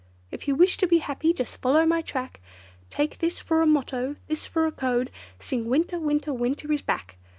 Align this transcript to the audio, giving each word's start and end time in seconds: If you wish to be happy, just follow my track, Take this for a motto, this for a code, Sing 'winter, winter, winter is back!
If 0.31 0.47
you 0.47 0.55
wish 0.55 0.77
to 0.77 0.87
be 0.87 0.97
happy, 0.97 1.31
just 1.31 1.61
follow 1.61 1.85
my 1.85 2.01
track, 2.01 2.41
Take 2.89 3.19
this 3.19 3.37
for 3.39 3.61
a 3.61 3.67
motto, 3.67 4.15
this 4.25 4.47
for 4.47 4.65
a 4.65 4.71
code, 4.71 5.11
Sing 5.37 5.65
'winter, 5.69 5.99
winter, 5.99 6.33
winter 6.33 6.71
is 6.71 6.81
back! 6.81 7.17